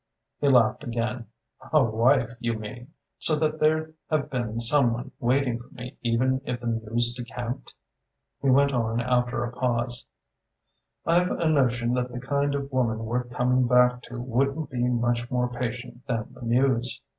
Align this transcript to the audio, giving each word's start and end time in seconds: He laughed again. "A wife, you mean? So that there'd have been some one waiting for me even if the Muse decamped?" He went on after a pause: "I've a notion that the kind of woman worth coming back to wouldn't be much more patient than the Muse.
He 0.39 0.47
laughed 0.49 0.83
again. 0.83 1.27
"A 1.71 1.83
wife, 1.83 2.31
you 2.39 2.57
mean? 2.57 2.91
So 3.19 3.35
that 3.35 3.59
there'd 3.59 3.93
have 4.09 4.31
been 4.31 4.59
some 4.59 4.93
one 4.93 5.11
waiting 5.19 5.59
for 5.59 5.67
me 5.75 5.95
even 6.01 6.41
if 6.43 6.59
the 6.59 6.65
Muse 6.65 7.13
decamped?" 7.13 7.75
He 8.41 8.49
went 8.49 8.73
on 8.73 8.99
after 8.99 9.43
a 9.43 9.53
pause: 9.55 10.07
"I've 11.05 11.29
a 11.29 11.47
notion 11.47 11.93
that 11.93 12.11
the 12.11 12.19
kind 12.19 12.55
of 12.55 12.71
woman 12.71 13.05
worth 13.05 13.29
coming 13.29 13.67
back 13.67 14.01
to 14.07 14.19
wouldn't 14.19 14.71
be 14.71 14.87
much 14.87 15.29
more 15.29 15.47
patient 15.49 16.03
than 16.07 16.33
the 16.33 16.41
Muse. 16.41 16.99